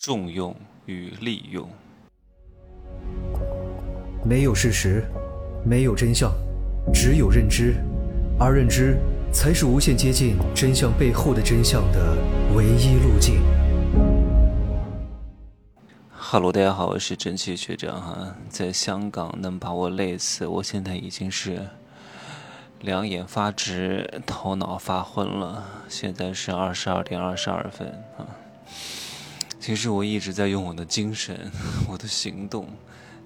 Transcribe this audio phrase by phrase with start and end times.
[0.00, 0.56] 重用
[0.86, 1.68] 与利用，
[4.24, 5.04] 没有事实，
[5.62, 6.32] 没有真相，
[6.90, 7.74] 只有认知，
[8.38, 8.96] 而认知
[9.30, 12.16] 才是无限接近真相背后的真相的
[12.56, 13.42] 唯一路径。
[16.10, 21.68] 哈喽，大家好，我是蒸汽学长哈，在香港能把我累死，我现在已经是
[22.80, 25.62] 两眼发直，头脑发昏了。
[25.90, 28.24] 现在是二十二点二十二分啊。
[29.60, 31.52] 其实我一直在用我的精神，
[31.86, 32.66] 我的行动，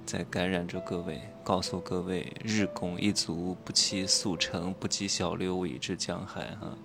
[0.04, 6.40] 在感染着各位，告诉各位：日拱一卒，不欺速成，不积小流，以至江海。
[6.60, 6.76] 哈，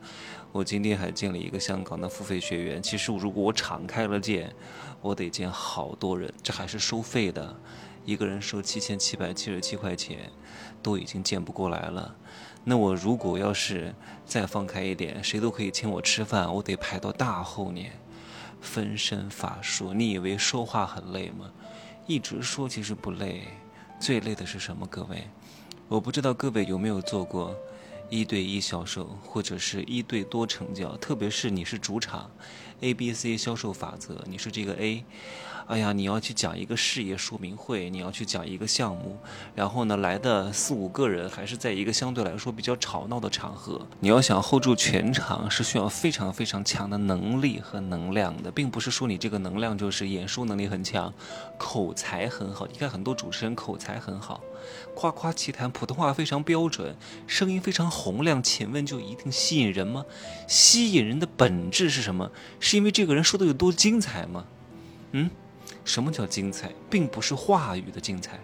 [0.51, 2.79] 我今天还见了一个香港的付费学员。
[2.79, 4.53] 其实，如果我敞开了见，
[5.01, 7.59] 我得见好多人，这还是收费的，
[8.05, 10.31] 一个人收七千七百七十七块钱，
[10.83, 12.15] 都已经见不过来了。
[12.63, 13.95] 那我如果要是
[14.27, 17.91] 再放开一点，谁都可以请我吃饭，我得排到大后年。
[18.61, 21.49] 分身乏术，你以为说话很累吗？
[22.07, 23.43] 一直说其实不累，
[23.99, 24.85] 最累的是什么？
[24.87, 25.27] 各位，
[25.87, 27.55] 我不知道各位有没有做过
[28.09, 32.29] 一对一销售，或者是一对多成交，特别是你是主场
[32.81, 35.03] ，A、B、C 销售法则，你是这个 A。
[35.67, 39.19] 哎呀，你要去讲一个事业说明会，你要去讲一个项目，
[39.53, 43.87] 然后呢，来的四五个人，还是在一个相对来说比较吵闹的场合。
[43.99, 51.13] 你要想 hold 住全场，是需要非常非常强的能力和能量的，并不是说你这个能量就是演说能力很强，
[51.59, 52.65] 口才很好。
[52.65, 54.41] 你看很多主持人口才很好，
[54.95, 56.95] 夸夸其谈，普通话非常标准，
[57.27, 58.41] 声音非常洪亮。
[58.41, 60.03] 请问就一定吸引人吗？
[60.47, 62.31] 吸引人的本质是什么？
[62.69, 64.45] 是因为这个人说的有多精彩吗？
[65.13, 65.27] 嗯？
[65.83, 68.39] 什么叫精彩，并不是话语的精彩。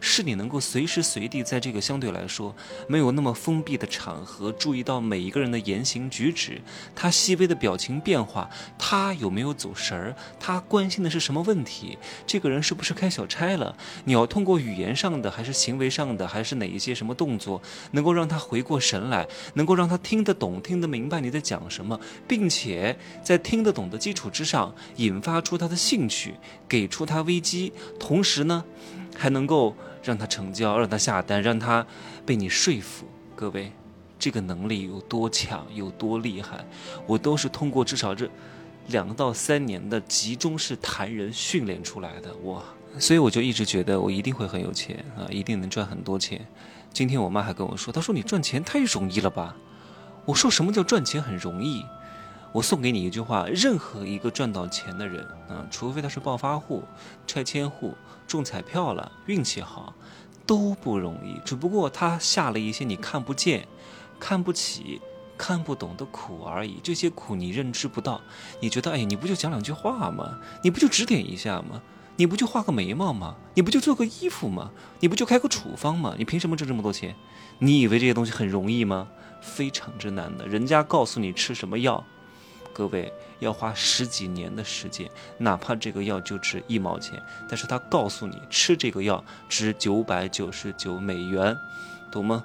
[0.00, 2.54] 是你能够随时随地在这个相对来说
[2.88, 6.60] 没有那么封闭的场合，注意到每一个人的言行举止，
[6.94, 13.76] 他细微的表情变化，他有没有走神儿，他关心的是什么问题，这个人是不是开小差了？
[14.04, 17.60] 你要通过语言上的，还是行为上的，还是哪一些什么动作，
[17.92, 26.34] 能够让他回过神来，能够让他听得懂、听得明白你在讲什么，并且在听得懂的基础之上，引发出他的兴趣，
[26.68, 28.64] 给出他危机，同时呢？
[29.18, 29.74] 还能够
[30.06, 31.84] 让他成交，让他下单，让他
[32.24, 33.04] 被你说服。
[33.34, 33.72] 各位，
[34.20, 36.64] 这个能力有多强，有多厉害？
[37.08, 38.30] 我都是通过至少这
[38.86, 42.32] 两到三年的集中式谈人训练出来的。
[42.44, 42.62] 哇！
[43.00, 46.46] 所以我就一直觉得我一定会很有钱啊，一定能赚很多钱。
[46.92, 49.56] 今天我妈还跟我说，她说你赚钱太容易了吧？
[50.24, 51.84] 我说什么叫赚钱很容易？
[52.56, 56.82] 我送给你一句话：任何一个赚到钱的人，啊，除非他是暴发户、
[57.26, 57.94] 拆迁户、
[58.26, 59.92] 中彩票了、运气好，
[60.46, 61.38] 都不容易。
[61.44, 63.68] 只不过他下了一些你看不见、
[64.18, 65.02] 看不起、
[65.36, 66.80] 看不懂的苦而已。
[66.82, 68.22] 这些苦你认知不到，
[68.58, 70.38] 你觉得，哎，你不就讲两句话吗？
[70.62, 71.82] 你不就指点一下吗？
[72.16, 73.36] 你不就画个眉毛吗？
[73.52, 74.70] 你不就做个衣服吗？
[75.00, 76.14] 你不就开个处方吗？
[76.16, 77.14] 你凭什么挣这么多钱？
[77.58, 79.08] 你以为这些东西很容易吗？
[79.42, 80.48] 非常之难的。
[80.48, 82.02] 人家告诉你吃什么药。
[82.76, 91.56] 各位要花十几年的时间，哪怕这个药就值一毛钱，但是他告诉你吃这个药值九百九十九美元，
[92.12, 92.44] 懂吗？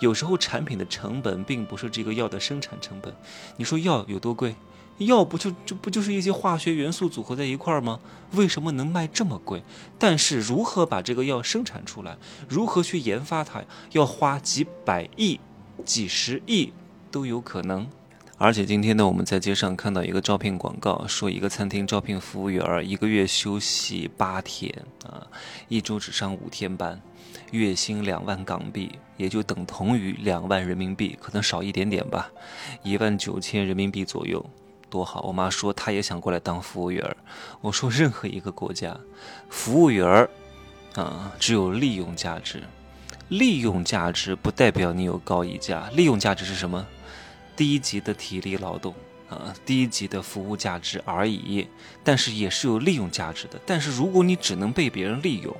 [0.00, 3.14] 有时候产品的成本并不是这个药的生产成本。
[3.56, 4.56] 你说药有多贵？
[4.98, 8.00] 药不就就不就是一些化学元素组合在一块儿吗？
[8.32, 9.62] 为什么能卖这么贵？
[9.96, 12.18] 但是如何把这个药生产出来，
[12.48, 13.62] 如何去研发它，
[13.92, 15.38] 要花几百亿、
[15.84, 16.72] 几十亿
[17.12, 17.88] 都有可能。
[18.40, 24.72] 而且今天呢，我们在街上看到一个招聘广告，说一个餐厅招聘服务员，一个月休息八天
[25.04, 25.26] 啊，
[25.66, 27.00] 一周只上五天班，
[27.50, 32.30] 月薪两万港币，也就等同于两万人民币，可能少一点点吧，
[32.84, 34.48] 一万九千人民币左右，
[34.88, 35.20] 多好！
[35.22, 37.16] 我妈说她也想过来当服务员，
[37.60, 38.96] 我说任何一个国家，
[39.50, 40.28] 服务员
[40.94, 42.62] 啊，只有利用价值，
[43.30, 46.86] 利用价值不代表你有高溢价，利用价值是什么？
[47.58, 48.94] 低级的体力劳动
[49.28, 51.66] 啊，低级的服务价值而已，
[52.04, 53.58] 但是也是有利用价值的。
[53.66, 55.54] 但是如果你只能被别人利用，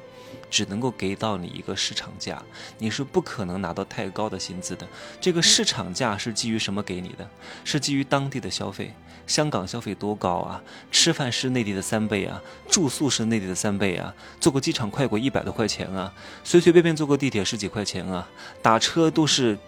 [0.48, 2.40] 只能够给到你一个市场价，
[2.78, 4.86] 你是不可能拿到太高的薪资的。
[5.20, 7.28] 这个市场价是基于什么给你的？
[7.64, 8.94] 是基于当地的消费。
[9.26, 10.62] 香港消费多高啊？
[10.90, 12.40] 吃饭是内地的三倍啊，
[12.70, 18.26] 住宿是内地的三倍啊，坐个机场快过一百多块钱啊，随随便便坐个地铁十几块钱啊，
[18.62, 19.58] 打车都是。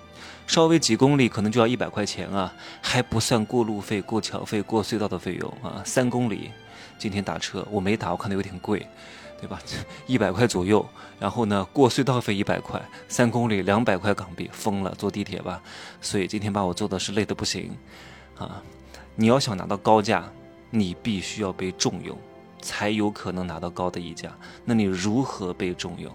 [0.51, 2.53] 稍微几公里可能就要一百块钱啊，
[2.83, 5.81] 还不算过路费、过桥费、过隧道的费用啊。
[5.85, 6.51] 三公里，
[6.99, 8.85] 今天打车我没打，我看的有点贵，
[9.41, 9.61] 对吧？
[10.09, 10.85] 一百块左右。
[11.21, 15.63] 然后呢，过隧道费一百块，三公里两百块港币，疯了，坐地铁吧。
[16.01, 17.71] 所以今天把我坐的是累得不行
[18.37, 18.61] 啊。
[19.15, 20.29] 你要想拿到高价，
[20.71, 22.19] 你必须要被重用。
[22.61, 24.37] 才有可能拿到高的溢价。
[24.65, 26.13] 那你如何被重用？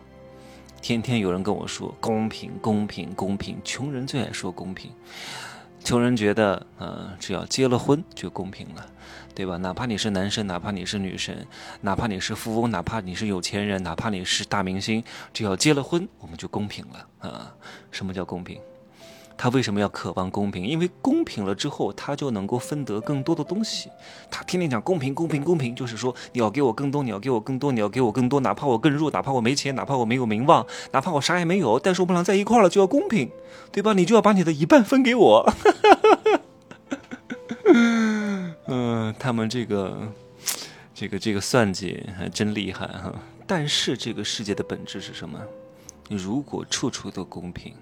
[0.82, 3.58] 天天有人跟我说公平，公平，公平。
[3.64, 4.92] 穷人最爱说公平，
[5.84, 8.86] 穷人觉得，嗯，只要结了婚就公平了，
[9.34, 9.58] 对吧？
[9.58, 11.36] 哪怕你是男生，哪怕你是女生，
[11.82, 17.56] 哪怕你是富翁，哪怕你是有钱人，哪怕你是大明星，只要结了婚，我们就公平了啊！
[17.90, 18.60] 什么叫公平？
[19.38, 20.66] 他为什么要渴望公平？
[20.66, 23.90] 因为公平了之后，他就能够分得更多的东西。
[24.32, 33.30] 他天天讲公平，公平，公平，就是说你要给我更多，你要给我更多，你要给我更多，哪怕我更弱，哪怕我没钱，哪怕我没有名望，哪怕我啥也没有，但是我们俩在一块了就要公平，
[33.72, 33.94] 对吧？
[33.94, 35.54] 你就要把你的一半分给我。
[38.68, 40.14] 嗯， 他们这个，
[40.94, 43.14] 这个，这个算计还真厉害哈。
[43.46, 45.40] 但是这个世界的本质是什么？
[46.10, 47.74] 如果处处都公平。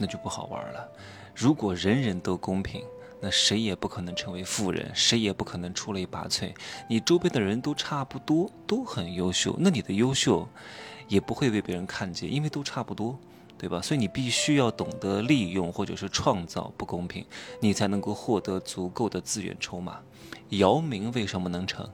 [0.00, 0.88] 那就不好玩了。
[1.34, 2.82] 如果人人都公平，
[3.20, 6.52] 那谁也不可能成为富人，谁也不可能出类拔萃。
[6.88, 10.48] 你周边的人都差不多，都很优秀，那你的优秀
[11.06, 13.18] 也不会被别人看见，因为都差不多，
[13.58, 13.80] 对吧？
[13.82, 17.24] 所以你必须要懂得利用或者是创造不公平，
[17.60, 20.00] 你才能够获得足够的资源筹码。
[20.50, 21.88] 姚明为什么能成？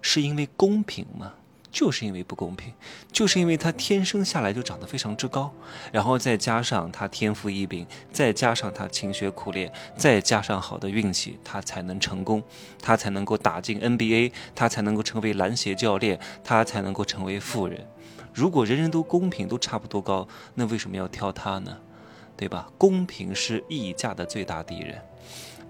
[0.00, 1.34] 是因为公平吗？
[1.70, 2.72] 就是因为不公平，
[3.12, 5.52] 就是因为他天生下来就长得非常之高，
[5.92, 12.42] 然后再加上他天赋异禀，再加上他勤学苦练，再加上好的运气，他才能成功，
[12.82, 17.86] 他才能够打进 NBA，他才能够成为篮协教练，他才能够成为富人。
[18.34, 21.76] 如果人人都公平，都差不多高，那为什么要挑他呢？
[22.36, 22.70] 对吧？
[22.78, 24.98] 公平是溢价的最大敌人。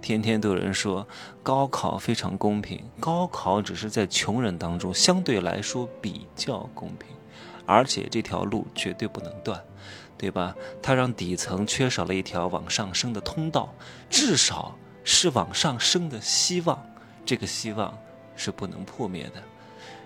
[0.01, 1.07] 天天都有人说
[1.43, 7.09] 高考非常公平，高考只是在穷人当中相对来说比较公平，
[7.67, 9.63] 而且这条路绝对不能断，
[10.17, 10.55] 对吧？
[10.83, 13.73] 它让底层缺少了一条往上升的通道，
[14.09, 14.75] 至少
[15.05, 16.83] 是往上升的希望，
[17.25, 17.97] 这个希望
[18.37, 19.43] 是不能破灭的。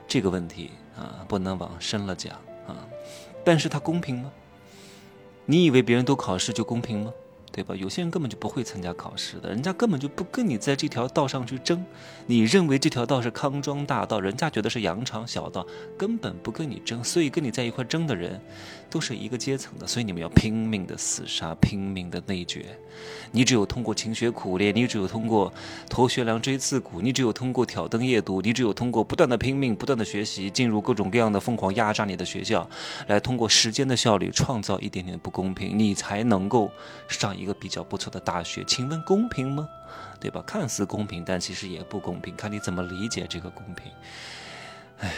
[0.06, 2.34] 这个问题啊，不能往深了讲
[2.66, 2.76] 啊。
[3.44, 4.32] 但是它公平吗？
[5.46, 7.12] 你以为别人都考试就公平吗？
[7.54, 7.72] 对吧？
[7.76, 11.86] 有些人根本就不会参加考试的，人家根本就不跟你在这条道上去争。
[12.26, 15.64] 你认为这条道是康庄大道，人家觉得是羊肠小道，
[15.96, 17.04] 根本不跟你争。
[17.04, 18.40] 所以跟你在一块争的人，
[18.90, 19.86] 都是一个阶层的。
[19.86, 22.64] 所以你们要拼命的厮杀，拼命的内卷。
[23.30, 25.52] 你只有通过勤学苦练，你只有通过
[25.88, 32.68] 头悬梁锥刺股，你只有通过挑灯夜读，你只有通过不断的拼命、不断的学习，进入各种各样的疯狂压榨你的学校，
[33.06, 36.68] 来通过时间的效率创造一点点不公平，你才能够
[37.06, 37.43] 上一。
[37.44, 39.68] 一个比较不错的大学，请问公平吗？
[40.18, 40.42] 对吧？
[40.46, 43.92] 看似公平，但其实也不公平，看你怎么理解这个公平。
[45.00, 45.12] 哎，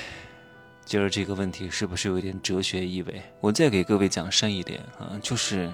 [0.84, 3.22] 今儿这个问题是不是有点哲学意味？
[3.40, 5.72] 我再给各位讲深一点啊，就是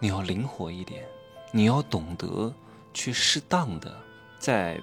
[0.00, 1.06] 你要灵活一点，
[1.52, 2.52] 你要懂得
[2.92, 3.96] 去适当的
[4.40, 4.82] 在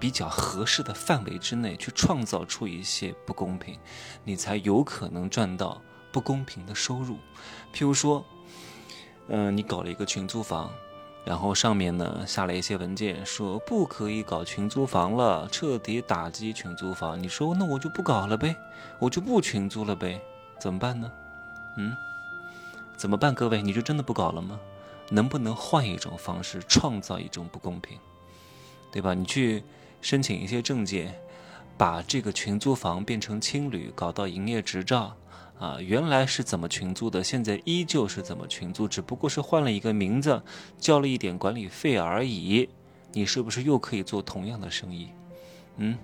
[0.00, 3.78] 比较合适的范围之内去创造出一些不公平，
[4.24, 5.80] 你才有可能赚到
[6.10, 7.14] 不公平的收入。
[7.72, 8.26] 譬如说。
[9.28, 10.70] 嗯，你搞了一个群租房，
[11.24, 17.22] 然后上面呢下了一些文件，说不可以搞群租房了，彻底打击群租房。
[17.22, 18.56] 你说那我就不搞了呗，
[18.98, 20.20] 我就不群租了呗，
[20.58, 21.10] 怎么办呢？
[21.76, 21.94] 嗯，
[22.96, 23.34] 怎么办？
[23.34, 24.58] 各位，你就真的不搞了吗？
[25.10, 27.98] 能不能换一种方式，创造一种不公平，
[28.90, 29.14] 对吧？
[29.14, 29.62] 你去
[30.00, 31.14] 申请一些证件，
[31.76, 35.14] 把这个群租房变成青旅，搞到营业执照。
[35.58, 40.40] 啊，原来是怎么群租的，现在依旧是怎么群租，只不过是换了一个名字，
[40.78, 42.68] 交了一点管理费而已。
[43.12, 45.08] 你是不是又可以做同样的生意？
[45.78, 45.98] 嗯，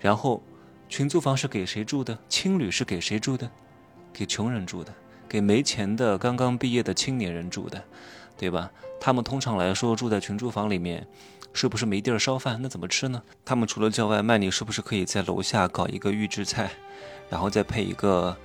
[0.00, 0.42] 然后
[0.88, 2.18] 群租房是给谁住的？
[2.28, 3.48] 青旅是给谁住的？
[4.12, 4.92] 给穷人住的，
[5.28, 7.80] 给没钱的刚刚毕业的青年人住的，
[8.36, 8.68] 对吧？
[8.98, 11.06] 他们通常来说住在群租房里面，
[11.52, 12.58] 是不是没地儿烧饭？
[12.60, 13.22] 那怎么吃呢？
[13.44, 16.72] 他们除了叫外卖，你是不是可以在楼下搞一个预制菜，
[17.30, 18.36] 然后再配一个？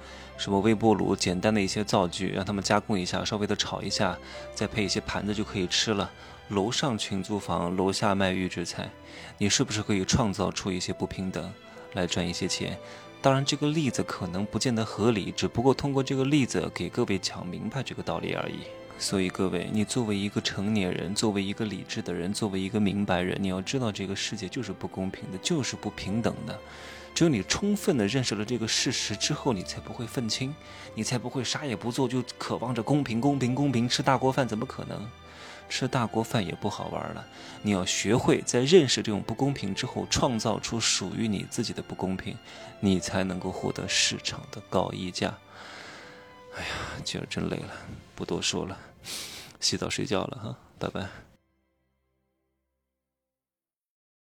[0.43, 4.17] 什么微波炉，简单的一些灶具，让他们加工一下，稍微的炒一下，
[4.53, 6.11] 再配一些盘子就可以吃了。
[6.49, 8.89] 楼上群租房，楼下卖预制菜，
[9.37, 11.49] 你是不是可以创造出一些不平等，
[11.93, 12.77] 来赚一些钱？
[13.21, 18.67] 当然，这个例子可能不见得合理，只不过通过这个例子给各位讲明白这个道理而已。
[18.99, 26.59] 所以各位，你作为一个成年人，作为一个理智的人，作为一个明白人，你要知道这个世界就是不公平的，就是不平等的。
[27.13, 30.53] 只有你充分的认识了这个事实之后，你才不会愤青，
[30.95, 35.07] 你才不会啥也不做就渴望着公平、公平、公平，吃大锅饭怎么可能？
[35.69, 37.25] 吃大锅饭也不好玩了。
[37.61, 42.37] 你要学会在认识这种不公平之后，创造出属于你自己的不公平，
[42.79, 45.35] 你才能够获得市场的高溢价。
[46.55, 46.69] 哎呀，
[47.03, 47.73] 今儿真累了，
[48.13, 48.77] 不多说了，
[49.59, 51.32] 洗澡睡觉了哈，拜拜。